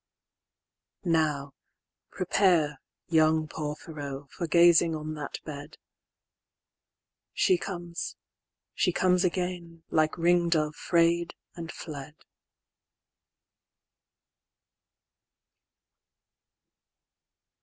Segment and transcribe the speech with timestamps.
[1.05, 1.53] Now
[2.09, 5.77] prepare, Young Porphyro, for gazing on that bed;
[7.33, 8.15] She comes,
[8.73, 12.15] she comes again, like ring dove fray'd and fled.